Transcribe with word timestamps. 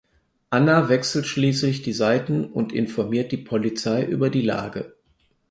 Anna 0.49 0.89
wechselt 0.89 1.27
schließlich 1.27 1.83
die 1.83 1.93
Seiten 1.93 2.45
und 2.45 2.73
informiert 2.73 3.31
die 3.31 3.37
Polizei 3.37 4.03
über 4.03 4.31
die 4.31 4.41
Lage. 4.41 4.95